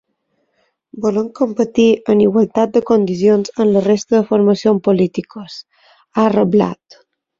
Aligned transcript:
Volem 1.01 1.25
competir 1.39 1.85
en 2.13 2.23
igualtat 2.25 2.73
de 2.77 2.83
condicions 2.87 3.53
amb 3.65 3.75
la 3.77 3.83
resta 3.89 4.17
de 4.17 4.23
formacions 4.33 4.85
polítiques, 4.89 5.59
ha 6.15 6.25
reblat. 6.37 7.03